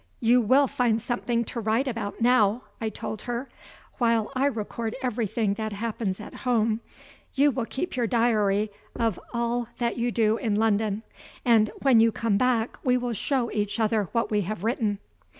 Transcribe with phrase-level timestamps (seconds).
[0.19, 3.47] "You will find something to write about now," I told her.
[3.99, 6.79] "While I record everything that happens at home,
[7.35, 11.03] you will keep your diary of all that you do in London,
[11.45, 14.97] and when you come back we will show each other what we have written."